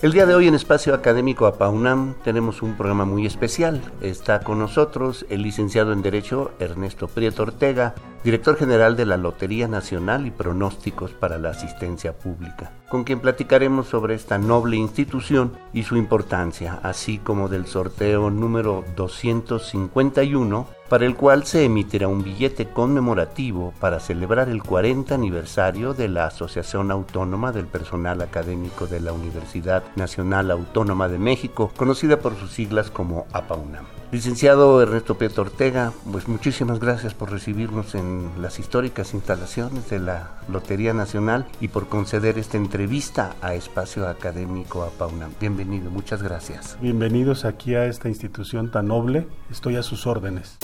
[0.00, 3.82] El día de hoy en Espacio Académico APAUNAM tenemos un programa muy especial.
[4.00, 9.66] Está con nosotros el licenciado en Derecho Ernesto Prieto Ortega, director general de la Lotería
[9.66, 15.82] Nacional y Pronósticos para la Asistencia Pública, con quien platicaremos sobre esta noble institución y
[15.82, 22.68] su importancia, así como del sorteo número 251 para el cual se emitirá un billete
[22.68, 29.12] conmemorativo para celebrar el 40 aniversario de la Asociación Autónoma del Personal Académico de la
[29.12, 33.97] Universidad Nacional Autónoma de México, conocida por sus siglas como APAUNAM.
[34.10, 40.30] Licenciado Ernesto Prieto Ortega, pues muchísimas gracias por recibirnos en las históricas instalaciones de la
[40.48, 45.32] Lotería Nacional y por conceder esta entrevista a Espacio Académico APAUNAM.
[45.38, 46.78] Bienvenido, muchas gracias.
[46.80, 50.56] Bienvenidos aquí a esta institución tan noble, estoy a sus órdenes.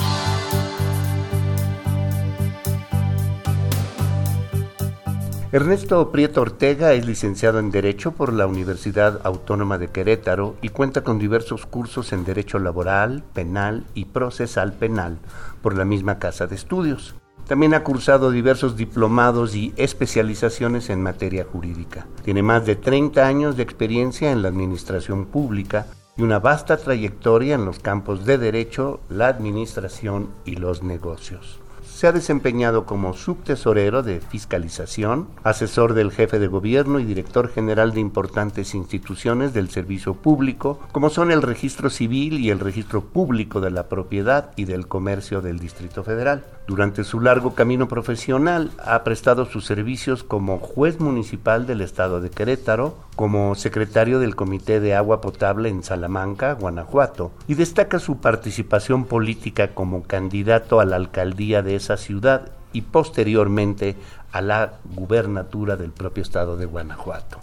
[5.54, 11.04] Ernesto Prieto Ortega es licenciado en Derecho por la Universidad Autónoma de Querétaro y cuenta
[11.04, 15.18] con diversos cursos en Derecho Laboral, Penal y Procesal Penal
[15.62, 17.14] por la misma Casa de Estudios.
[17.46, 22.08] También ha cursado diversos diplomados y especializaciones en materia jurídica.
[22.24, 27.54] Tiene más de 30 años de experiencia en la administración pública y una vasta trayectoria
[27.54, 31.60] en los campos de derecho, la administración y los negocios.
[31.86, 37.92] Se ha desempeñado como subtesorero de fiscalización, asesor del jefe de gobierno y director general
[37.92, 43.60] de importantes instituciones del servicio público, como son el registro civil y el registro público
[43.60, 46.44] de la propiedad y del comercio del Distrito Federal.
[46.66, 52.30] Durante su largo camino profesional ha prestado sus servicios como juez municipal del estado de
[52.30, 59.04] Querétaro, como secretario del Comité de Agua Potable en Salamanca, Guanajuato, y destaca su participación
[59.04, 63.96] política como candidato a la alcaldía de esa ciudad y posteriormente
[64.32, 67.38] a la gubernatura del propio estado de Guanajuato.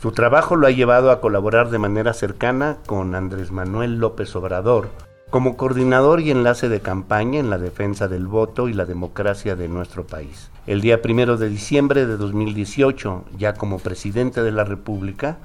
[0.00, 4.88] Su trabajo lo ha llevado a colaborar de manera cercana con Andrés Manuel López Obrador
[5.30, 9.68] como coordinador y enlace de campaña en la defensa del voto y la democracia de
[9.68, 10.50] nuestro país.
[10.66, 15.38] El día primero de diciembre de 2018, ya como presidente de la República,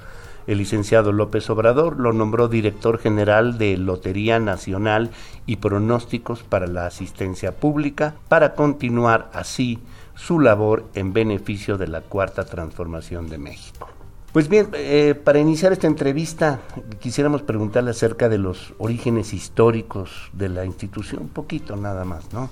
[0.48, 5.12] el licenciado López Obrador lo nombró director general de Lotería Nacional
[5.46, 9.80] y Pronósticos para la Asistencia Pública para continuar así
[10.16, 13.90] su labor en beneficio de la Cuarta Transformación de México.
[14.32, 16.60] Pues bien, eh, para iniciar esta entrevista
[17.00, 22.50] quisiéramos preguntarle acerca de los orígenes históricos de la institución, un poquito nada más, ¿no?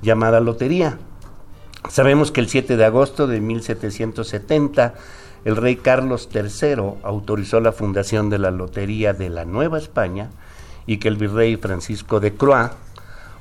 [0.00, 0.98] Llamada Lotería.
[1.88, 4.94] Sabemos que el 7 de agosto de 1770
[5.44, 10.30] el rey Carlos III autorizó la fundación de la Lotería de la Nueva España
[10.86, 12.70] y que el virrey Francisco de Croix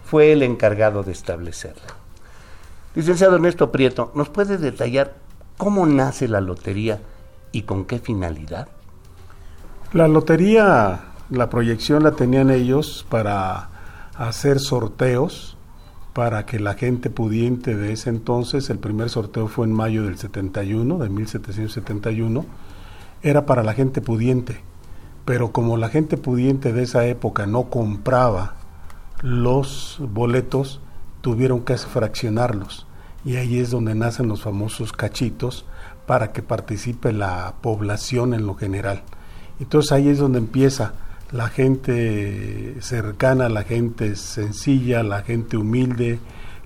[0.05, 1.95] fue el encargado de establecerla.
[2.95, 5.13] Licenciado Ernesto Prieto, ¿nos puede detallar
[5.57, 6.99] cómo nace la lotería
[7.51, 8.67] y con qué finalidad?
[9.93, 13.69] La lotería, la proyección la tenían ellos para
[14.15, 15.57] hacer sorteos
[16.13, 20.17] para que la gente pudiente de ese entonces, el primer sorteo fue en mayo del
[20.17, 22.45] 71, de 1771,
[23.23, 24.61] era para la gente pudiente.
[25.25, 28.55] Pero como la gente pudiente de esa época no compraba
[29.21, 30.81] los boletos,
[31.21, 32.87] tuvieron que fraccionarlos.
[33.23, 35.65] Y ahí es donde nacen los famosos cachitos
[36.07, 39.03] para que participe la población en lo general.
[39.59, 40.93] Entonces ahí es donde empieza
[41.31, 46.19] la gente cercana, la gente sencilla, la gente humilde,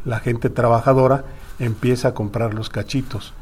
[0.03, 1.25] la gente trabajadora,
[1.59, 3.33] empieza a comprar los cachitos,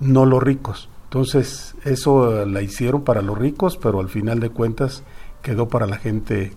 [0.00, 0.88] no los ricos.
[1.04, 5.02] Entonces, eso la hicieron para los ricos, pero al final de cuentas
[5.42, 6.52] quedó para la gente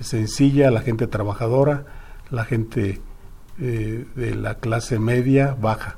[0.00, 1.84] sencilla, la gente trabajadora,
[2.30, 3.00] la gente
[3.60, 5.96] eh, de la clase media baja.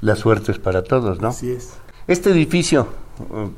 [0.00, 1.28] La suerte es para todos, ¿no?
[1.28, 1.74] Así es.
[2.06, 2.88] Este edificio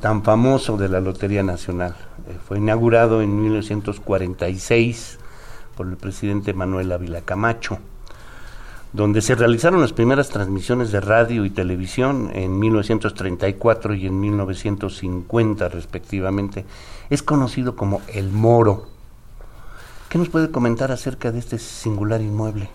[0.01, 1.95] tan famoso de la Lotería Nacional
[2.29, 5.19] eh, fue inaugurado en 1946
[5.77, 7.79] por el presidente Manuel Ávila Camacho,
[8.93, 15.69] donde se realizaron las primeras transmisiones de radio y televisión en 1934 y en 1950
[15.69, 16.65] respectivamente.
[17.11, 18.87] Es conocido como El Moro.
[20.09, 22.71] ¿Qué nos puede comentar acerca de este singular inmueble?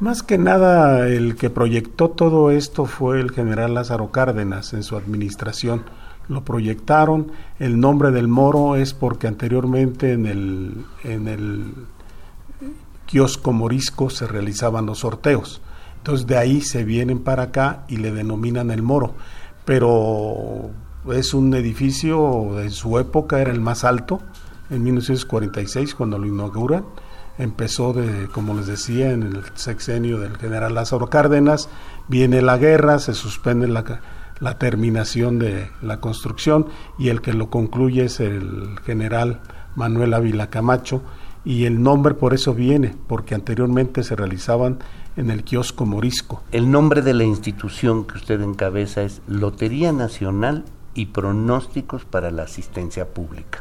[0.00, 4.96] Más que nada, el que proyectó todo esto fue el general Lázaro Cárdenas en su
[4.96, 5.84] administración.
[6.28, 7.32] Lo proyectaron.
[7.58, 11.74] El nombre del moro es porque anteriormente en el, en el
[13.06, 15.60] kiosco morisco se realizaban los sorteos.
[15.98, 19.14] Entonces de ahí se vienen para acá y le denominan el moro.
[19.64, 20.70] Pero
[21.12, 24.20] es un edificio de su época, era el más alto,
[24.70, 26.84] en 1946 cuando lo inauguran.
[27.38, 31.68] Empezó, de, como les decía, en el sexenio del general Lázaro Cárdenas,
[32.08, 33.84] viene la guerra, se suspende la,
[34.40, 36.66] la terminación de la construcción
[36.98, 39.40] y el que lo concluye es el general
[39.74, 41.02] Manuel Ávila Camacho
[41.44, 44.78] y el nombre por eso viene, porque anteriormente se realizaban
[45.16, 46.42] en el kiosco morisco.
[46.52, 50.64] El nombre de la institución que usted encabeza es Lotería Nacional
[50.94, 53.60] y Pronósticos para la Asistencia Pública.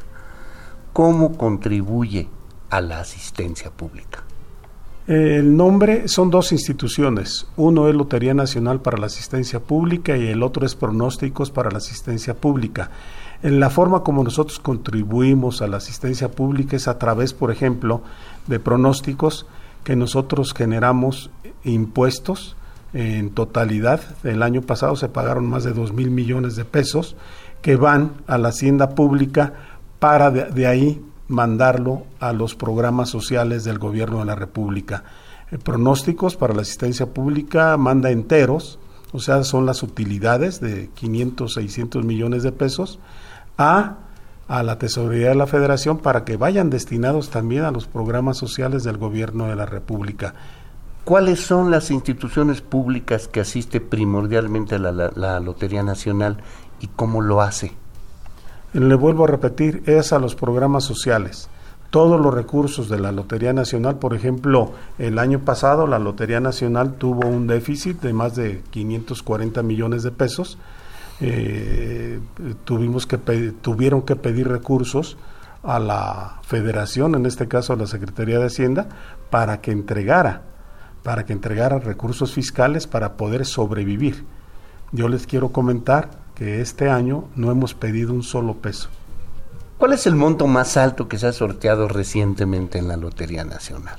[0.93, 2.27] ¿Cómo contribuye
[2.69, 4.26] a la asistencia pública?
[5.07, 7.47] El nombre son dos instituciones.
[7.55, 11.77] Uno es Lotería Nacional para la Asistencia Pública y el otro es Pronósticos para la
[11.77, 12.91] Asistencia Pública.
[13.41, 18.01] En la forma como nosotros contribuimos a la asistencia pública es a través, por ejemplo,
[18.47, 19.45] de pronósticos
[19.83, 21.29] que nosotros generamos
[21.63, 22.57] impuestos
[22.93, 24.01] en totalidad.
[24.23, 27.15] El año pasado se pagaron más de dos mil millones de pesos
[27.61, 29.53] que van a la hacienda pública
[29.99, 35.03] para de, ahí mandarlo a los programas sociales del gobierno de la República.
[35.51, 38.79] Eh, pronósticos para la asistencia pública manda enteros,
[39.11, 42.99] o sea, son las utilidades de 500, 600 millones de pesos,
[43.57, 43.97] a,
[44.47, 48.83] a la Tesorería de la Federación para que vayan destinados también a los programas sociales
[48.83, 50.33] del gobierno de la República.
[51.03, 56.37] ¿Cuáles son las instituciones públicas que asiste primordialmente a la Lotería Nacional
[56.81, 57.71] y cómo lo hace?
[58.79, 61.49] Le vuelvo a repetir, es a los programas sociales.
[61.89, 66.95] Todos los recursos de la Lotería Nacional, por ejemplo, el año pasado la Lotería Nacional
[66.95, 70.57] tuvo un déficit de más de 540 millones de pesos.
[71.21, 72.19] Eh,
[72.65, 75.17] tuvimos que tuvieron que pedir recursos
[75.63, 78.89] a la Federación, en este caso a la Secretaría de Hacienda,
[79.29, 80.43] para que entregara,
[81.03, 84.25] para que entregara recursos fiscales para poder sobrevivir.
[84.91, 88.89] Yo les quiero comentar que este año no hemos pedido un solo peso.
[89.79, 93.97] ¿Cuál es el monto más alto que se ha sorteado recientemente en la Lotería Nacional?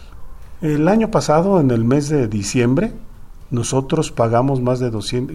[0.61, 2.93] El año pasado, en el mes de diciembre,
[3.51, 4.91] nosotros pagamos más de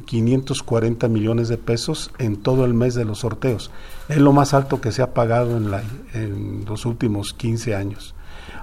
[0.05, 3.69] 540 millones de pesos en todo el mes de los sorteos.
[4.07, 5.83] Es lo más alto que se ha pagado en, la,
[6.13, 8.15] en los últimos 15 años.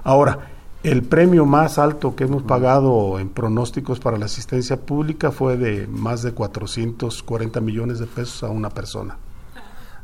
[0.03, 0.49] Ahora,
[0.83, 5.87] el premio más alto que hemos pagado en pronósticos para la asistencia pública fue de
[5.87, 9.17] más de 440 millones de pesos a una persona.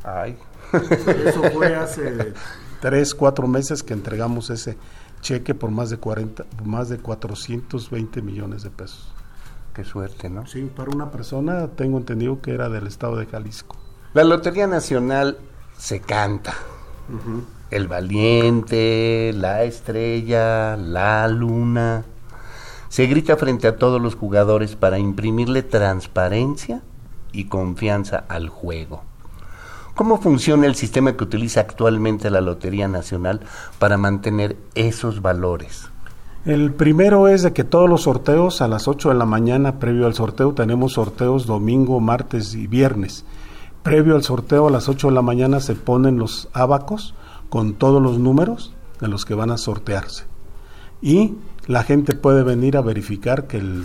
[0.04, 0.38] Ay.
[0.72, 2.32] Eso fue hace
[2.80, 4.76] tres, cuatro meses que entregamos ese
[5.20, 9.12] cheque por más de 40, más de 420 millones de pesos.
[9.74, 10.46] Qué suerte, ¿no?
[10.46, 13.76] Sí, para una persona tengo entendido que era del estado de Jalisco.
[14.14, 15.38] La Lotería Nacional
[15.76, 16.54] se canta
[17.70, 22.04] el valiente, la estrella, la luna.
[22.88, 26.82] Se grita frente a todos los jugadores para imprimirle transparencia
[27.32, 29.02] y confianza al juego.
[29.94, 33.40] ¿Cómo funciona el sistema que utiliza actualmente la Lotería Nacional
[33.78, 35.90] para mantener esos valores?
[36.44, 40.06] El primero es de que todos los sorteos a las 8 de la mañana, previo
[40.06, 43.24] al sorteo, tenemos sorteos domingo, martes y viernes.
[43.82, 47.14] Previo al sorteo a las 8 de la mañana se ponen los abacos
[47.48, 50.24] con todos los números de los que van a sortearse.
[51.00, 51.34] Y
[51.66, 53.84] la gente puede venir a verificar que el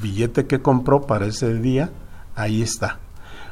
[0.00, 1.90] billete que compró para ese día,
[2.34, 3.00] ahí está.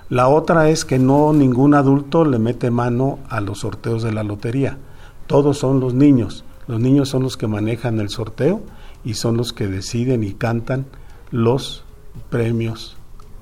[0.09, 4.23] La otra es que no ningún adulto le mete mano a los sorteos de la
[4.23, 4.78] lotería.
[5.26, 6.45] Todos son los niños.
[6.66, 8.62] Los niños son los que manejan el sorteo
[9.04, 10.87] y son los que deciden y cantan
[11.31, 11.85] los
[12.31, 12.97] premios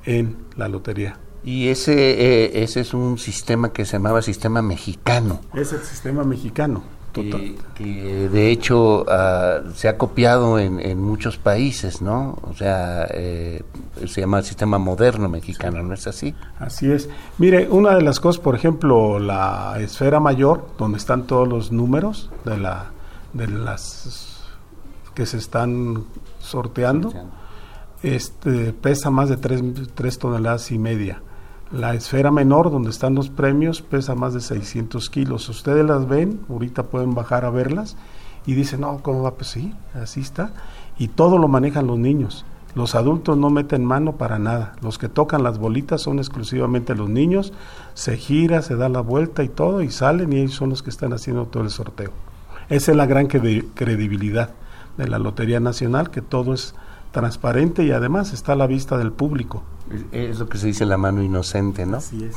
[0.04, 1.18] en la lotería.
[1.42, 5.40] Y ese, eh, ese es un sistema que se llamaba sistema mexicano.
[5.54, 6.82] Es el sistema mexicano.
[7.12, 12.38] Que, que, de hecho ah, se ha copiado en, en, muchos países, ¿no?
[12.42, 13.64] O sea, eh,
[14.06, 16.36] se llama sistema moderno mexicano, ¿no es así?
[16.60, 17.08] Así es.
[17.38, 22.30] Mire, una de las cosas, por ejemplo, la esfera mayor, donde están todos los números
[22.44, 22.92] de, la,
[23.32, 24.44] de las
[25.12, 26.04] que se están
[26.38, 27.12] sorteando,
[28.04, 31.22] este pesa más de 3 toneladas y media
[31.72, 35.48] la esfera menor, donde están los premios, pesa más de 600 kilos.
[35.48, 37.96] Ustedes las ven, ahorita pueden bajar a verlas
[38.46, 39.34] y dicen, no, ¿cómo va?
[39.34, 40.52] Pues sí, así está.
[40.98, 42.44] Y todo lo manejan los niños.
[42.74, 44.74] Los adultos no meten mano para nada.
[44.80, 47.52] Los que tocan las bolitas son exclusivamente los niños.
[47.94, 50.90] Se gira, se da la vuelta y todo, y salen y ellos son los que
[50.90, 52.10] están haciendo todo el sorteo.
[52.68, 54.50] Esa es la gran credibilidad
[54.96, 56.74] de la Lotería Nacional, que todo es
[57.10, 59.64] transparente y además está a la vista del público.
[60.12, 61.98] Es, lo que se dice la mano inocente, ¿no?
[61.98, 62.36] Así es.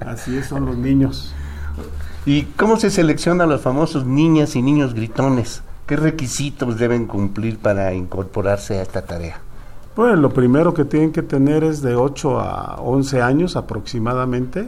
[0.00, 1.34] Así es, son los niños.
[2.26, 5.62] ¿Y cómo se seleccionan los famosos niñas y niños gritones?
[5.86, 9.40] ¿Qué requisitos deben cumplir para incorporarse a esta tarea?
[9.96, 14.66] Bueno, lo primero que tienen que tener es de 8 a 11 años aproximadamente.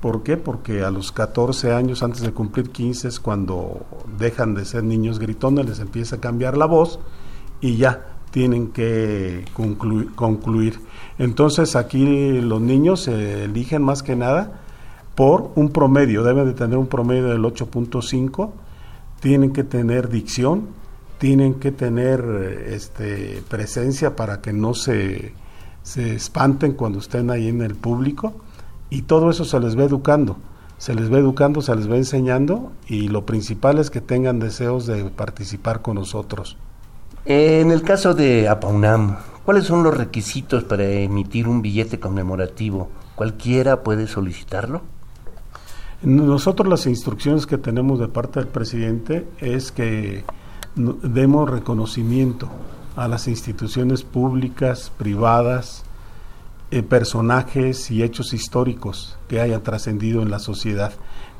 [0.00, 0.36] ¿Por qué?
[0.36, 3.86] Porque a los 14 años, antes de cumplir 15, es cuando
[4.18, 6.98] dejan de ser niños gritones, les empieza a cambiar la voz
[7.60, 10.80] y ya tienen que concluir.
[11.18, 14.60] Entonces aquí los niños se eligen más que nada
[15.14, 18.50] por un promedio, deben de tener un promedio del 8.5
[19.20, 20.66] tienen que tener dicción,
[21.18, 25.32] tienen que tener este, presencia para que no se,
[25.84, 28.34] se espanten cuando estén ahí en el público
[28.90, 30.38] y todo eso se les va educando,
[30.76, 34.86] se les va educando, se les va enseñando y lo principal es que tengan deseos
[34.86, 36.58] de participar con nosotros.
[37.26, 39.16] En el caso de APAUNAM,
[39.46, 42.90] ¿cuáles son los requisitos para emitir un billete conmemorativo?
[43.14, 44.82] ¿Cualquiera puede solicitarlo?
[46.02, 50.22] Nosotros las instrucciones que tenemos de parte del presidente es que
[50.76, 52.50] demos reconocimiento
[52.94, 55.84] a las instituciones públicas, privadas,
[56.70, 60.92] eh, personajes y hechos históricos que hayan trascendido en la sociedad.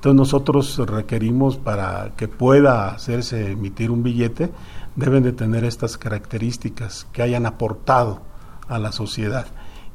[0.04, 4.50] Entonces nosotros requerimos para que pueda hacerse emitir un billete,
[4.96, 8.20] deben de tener estas características que hayan aportado
[8.68, 9.46] a la sociedad.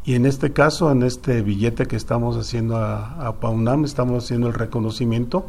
[0.03, 4.47] Y en este caso, en este billete que estamos haciendo a, a PAUNAM, estamos haciendo
[4.47, 5.45] el reconocimiento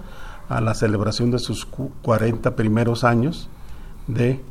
[0.51, 3.49] a la celebración de sus 40 primeros años
[4.09, 4.43] de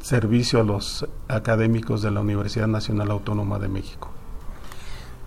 [0.00, 4.10] servicio a los académicos de la Universidad Nacional Autónoma de México.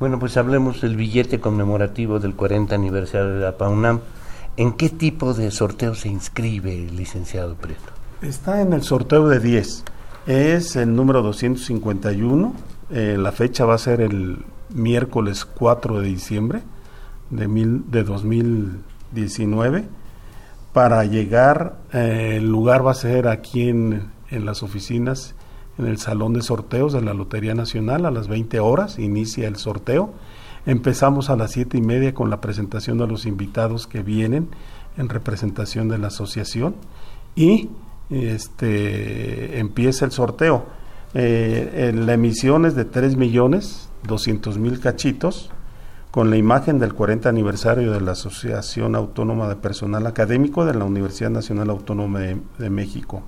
[0.01, 3.99] Bueno, pues hablemos del billete conmemorativo del 40 aniversario de la PAUNAM.
[4.57, 7.93] ¿En qué tipo de sorteo se inscribe, licenciado Prieto?
[8.23, 9.83] Está en el sorteo de 10.
[10.25, 12.55] Es el número 251
[12.89, 14.43] eh, la fecha va a ser el
[14.73, 16.63] miércoles 4 de diciembre
[17.29, 19.85] de, mil, de 2019.
[20.73, 25.35] Para llegar, eh, el lugar va a ser aquí en, en las oficinas,
[25.81, 29.57] en el salón de sorteos de la Lotería Nacional a las 20 horas, inicia el
[29.57, 30.13] sorteo.
[30.65, 34.49] Empezamos a las siete y media con la presentación de los invitados que vienen
[34.97, 36.75] en representación de la asociación
[37.35, 37.69] y
[38.09, 40.65] este empieza el sorteo
[41.13, 45.49] eh, la emisión es de 3 millones 200 mil cachitos
[46.09, 50.85] con la imagen del 40 aniversario de la Asociación Autónoma de Personal Académico de la
[50.85, 53.23] Universidad Nacional Autónoma de, México.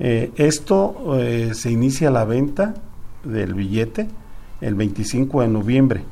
[0.00, 2.74] Eh, esto eh, se inicia la venta
[3.24, 4.08] del billete
[4.60, 6.04] el 25 de noviembre.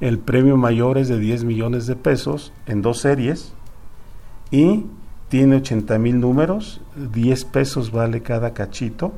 [0.00, 3.52] El premio mayor es de 10 millones de pesos en dos series
[4.50, 4.84] y
[5.28, 9.12] tiene 80 mil números, 10 pesos vale cada cachito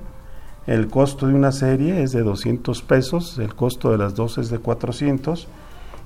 [0.69, 4.51] el costo de una serie es de 200 pesos, el costo de las dos es
[4.51, 5.49] de 400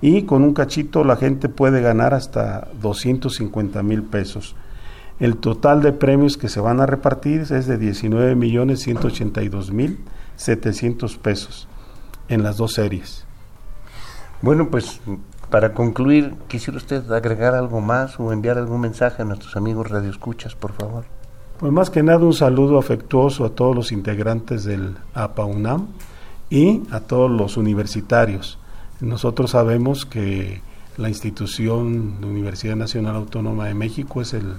[0.00, 4.54] y con un cachito la gente puede ganar hasta 250 mil pesos.
[5.22, 10.00] El total de premios que se van a repartir es de 19 millones 182 mil
[10.34, 11.68] 700 pesos
[12.28, 13.24] en las dos series.
[14.40, 15.00] Bueno, pues
[15.48, 20.56] para concluir, quisiera usted agregar algo más o enviar algún mensaje a nuestros amigos radioescuchas,
[20.56, 21.04] por favor.
[21.60, 25.86] Pues más que nada un saludo afectuoso a todos los integrantes del APAUNAM
[26.50, 28.58] y a todos los universitarios.
[29.00, 30.62] Nosotros sabemos que
[30.96, 34.54] la institución de Universidad Nacional Autónoma de México es el,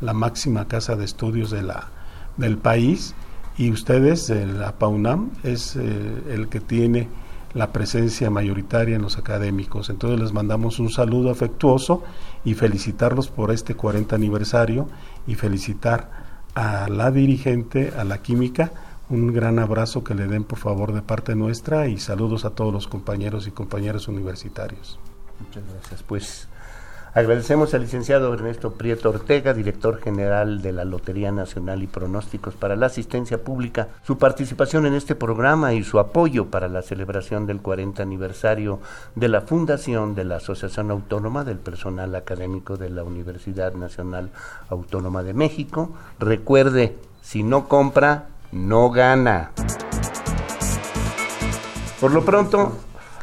[0.00, 1.88] la máxima casa de estudios de la,
[2.36, 3.14] del país
[3.56, 7.08] y ustedes, el APAUNAM, es eh, el que tiene
[7.54, 9.90] la presencia mayoritaria en los académicos.
[9.90, 12.04] Entonces les mandamos un saludo afectuoso
[12.44, 14.88] y felicitarlos por este 40 aniversario
[15.26, 16.10] y felicitar
[16.54, 18.72] a la dirigente, a la química,
[19.10, 22.72] un gran abrazo que le den por favor de parte nuestra y saludos a todos
[22.72, 24.98] los compañeros y compañeras universitarios.
[25.40, 26.02] Muchas gracias.
[26.02, 26.48] Pues
[27.14, 32.76] Agradecemos al licenciado Ernesto Prieto Ortega, director general de la Lotería Nacional y Pronósticos para
[32.76, 37.60] la Asistencia Pública, su participación en este programa y su apoyo para la celebración del
[37.60, 38.80] 40 aniversario
[39.14, 44.30] de la fundación de la Asociación Autónoma del Personal Académico de la Universidad Nacional
[44.68, 45.94] Autónoma de México.
[46.18, 49.52] Recuerde, si no compra, no gana.
[52.00, 52.76] Por lo pronto,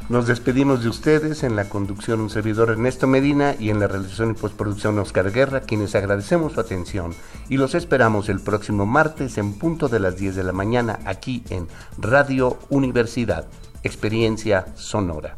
[0.09, 4.31] nos despedimos de ustedes en la conducción un servidor Ernesto Medina y en la realización
[4.31, 7.13] y postproducción Oscar Guerra, quienes agradecemos su atención
[7.49, 11.43] y los esperamos el próximo martes en punto de las 10 de la mañana aquí
[11.49, 13.47] en Radio Universidad,
[13.83, 15.37] Experiencia Sonora.